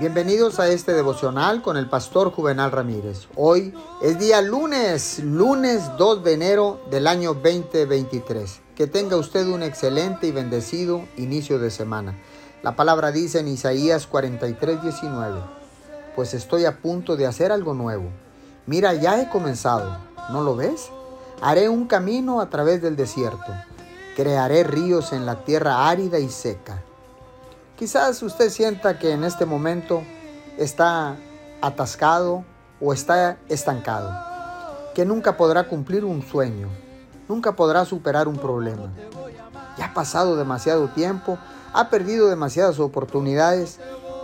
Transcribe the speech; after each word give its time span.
Bienvenidos 0.00 0.58
a 0.58 0.66
este 0.66 0.92
devocional 0.92 1.62
con 1.62 1.76
el 1.76 1.88
pastor 1.88 2.32
Juvenal 2.32 2.72
Ramírez. 2.72 3.28
Hoy 3.36 3.72
es 4.02 4.18
día 4.18 4.42
lunes, 4.42 5.20
lunes 5.20 5.84
2 5.96 6.24
de 6.24 6.32
enero 6.32 6.80
del 6.90 7.06
año 7.06 7.32
2023. 7.34 8.60
Que 8.74 8.88
tenga 8.88 9.16
usted 9.16 9.46
un 9.46 9.62
excelente 9.62 10.26
y 10.26 10.32
bendecido 10.32 11.04
inicio 11.16 11.60
de 11.60 11.70
semana. 11.70 12.18
La 12.64 12.74
palabra 12.74 13.12
dice 13.12 13.38
en 13.38 13.46
Isaías 13.46 14.08
43, 14.08 14.82
19, 14.82 15.40
pues 16.16 16.34
estoy 16.34 16.64
a 16.64 16.80
punto 16.80 17.14
de 17.14 17.28
hacer 17.28 17.52
algo 17.52 17.72
nuevo. 17.72 18.10
Mira, 18.66 18.94
ya 18.94 19.22
he 19.22 19.28
comenzado. 19.28 19.96
¿No 20.32 20.42
lo 20.42 20.56
ves? 20.56 20.88
Haré 21.40 21.68
un 21.68 21.86
camino 21.86 22.40
a 22.40 22.50
través 22.50 22.82
del 22.82 22.96
desierto. 22.96 23.52
Crearé 24.16 24.64
ríos 24.64 25.12
en 25.12 25.24
la 25.24 25.44
tierra 25.44 25.88
árida 25.88 26.18
y 26.18 26.30
seca 26.30 26.82
Quizás 27.76 28.22
usted 28.22 28.50
sienta 28.50 29.00
que 29.00 29.10
en 29.10 29.24
este 29.24 29.46
momento 29.46 30.04
está 30.56 31.16
atascado 31.60 32.44
o 32.80 32.92
está 32.92 33.36
estancado, 33.48 34.12
que 34.94 35.04
nunca 35.04 35.36
podrá 35.36 35.64
cumplir 35.64 36.04
un 36.04 36.22
sueño, 36.22 36.68
nunca 37.28 37.56
podrá 37.56 37.84
superar 37.84 38.28
un 38.28 38.36
problema. 38.36 38.92
Ya 39.76 39.86
ha 39.86 39.94
pasado 39.94 40.36
demasiado 40.36 40.86
tiempo, 40.90 41.36
ha 41.72 41.90
perdido 41.90 42.28
demasiadas 42.28 42.78
oportunidades, 42.78 43.80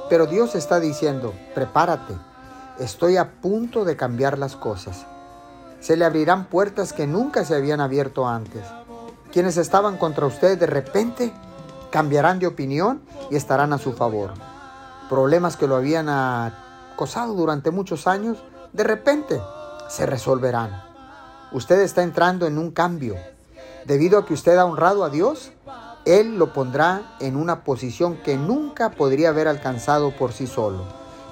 pero 0.09 0.27
Dios 0.27 0.55
está 0.55 0.79
diciendo, 0.79 1.35
prepárate, 1.53 2.15
estoy 2.79 3.17
a 3.17 3.33
punto 3.41 3.85
de 3.85 3.97
cambiar 3.97 4.39
las 4.39 4.55
cosas. 4.55 5.07
Se 5.81 5.97
le 5.97 6.05
abrirán 6.05 6.45
puertas 6.45 6.93
que 6.93 7.09
nunca 7.09 7.45
se 7.45 7.57
habían 7.57 7.81
abierto 7.81 8.29
antes. 8.29 8.63
Quienes 9.33 9.57
estaban 9.57 9.97
contra 9.97 10.27
usted 10.27 10.57
de 10.57 10.67
repente 10.67 11.33
cambiarán 11.91 12.39
de 12.39 12.47
opinión 12.47 13.03
y 13.31 13.37
estarán 13.37 13.73
a 13.73 13.79
su 13.79 13.93
favor. 13.93 14.33
Problemas 15.09 15.57
que 15.57 15.67
lo 15.67 15.77
habían 15.77 16.09
acosado 16.09 17.35
durante 17.35 17.71
muchos 17.71 18.07
años, 18.07 18.39
de 18.73 18.85
repente 18.85 19.41
se 19.89 20.07
resolverán. 20.07 20.83
Usted 21.53 21.81
está 21.81 22.03
entrando 22.03 22.47
en 22.47 22.59
un 22.59 22.71
cambio. 22.71 23.17
Debido 23.85 24.19
a 24.19 24.27
que 24.27 24.35
usted 24.35 24.57
ha 24.57 24.65
honrado 24.65 25.03
a 25.03 25.11
Dios, 25.11 25.51
Él 26.05 26.39
lo 26.39 26.53
pondrá 26.53 27.17
en 27.19 27.37
una 27.37 27.65
posición 27.65 28.19
que 28.19 28.37
nunca 28.37 28.91
podría 28.91 29.31
haber 29.31 29.49
alcanzado 29.49 30.13
por 30.13 30.33
sí 30.33 30.47
solo. 30.47 30.85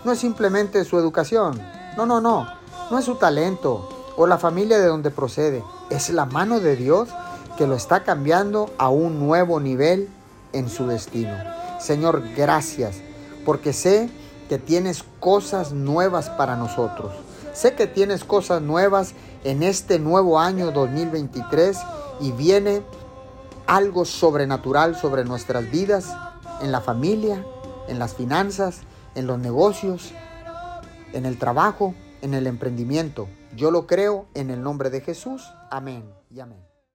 No 0.04 0.12
es 0.12 0.18
simplemente 0.18 0.84
su 0.84 0.98
educación, 0.98 1.60
no, 1.96 2.06
no, 2.06 2.20
no, 2.20 2.48
no 2.90 2.98
es 2.98 3.04
su 3.04 3.16
talento 3.16 3.88
o 4.16 4.26
la 4.26 4.38
familia 4.38 4.78
de 4.78 4.86
donde 4.86 5.10
procede, 5.10 5.62
es 5.90 6.10
la 6.10 6.24
mano 6.24 6.58
de 6.58 6.74
Dios 6.74 7.08
que 7.56 7.66
lo 7.66 7.74
está 7.74 8.02
cambiando 8.02 8.70
a 8.78 8.88
un 8.88 9.18
nuevo 9.20 9.60
nivel 9.60 10.08
en 10.52 10.68
su 10.68 10.86
destino. 10.86 11.34
Señor, 11.80 12.22
gracias, 12.36 12.96
porque 13.44 13.72
sé 13.72 14.08
que 14.48 14.58
tienes 14.58 15.04
cosas 15.20 15.72
nuevas 15.72 16.30
para 16.30 16.56
nosotros. 16.56 17.12
Sé 17.52 17.74
que 17.74 17.86
tienes 17.86 18.24
cosas 18.24 18.62
nuevas 18.62 19.14
en 19.44 19.62
este 19.62 19.98
nuevo 19.98 20.38
año 20.38 20.70
2023 20.70 21.78
y 22.20 22.32
viene 22.32 22.82
algo 23.66 24.04
sobrenatural 24.04 24.96
sobre 24.96 25.24
nuestras 25.24 25.70
vidas, 25.70 26.06
en 26.60 26.72
la 26.72 26.80
familia, 26.80 27.44
en 27.88 27.98
las 27.98 28.14
finanzas, 28.14 28.80
en 29.14 29.26
los 29.26 29.38
negocios, 29.38 30.12
en 31.12 31.26
el 31.26 31.38
trabajo, 31.38 31.94
en 32.22 32.34
el 32.34 32.46
emprendimiento. 32.46 33.28
Yo 33.54 33.70
lo 33.70 33.86
creo 33.86 34.26
en 34.34 34.50
el 34.50 34.62
nombre 34.62 34.90
de 34.90 35.00
Jesús. 35.00 35.42
Amén 35.70 36.04
y 36.30 36.40
amén. 36.40 36.67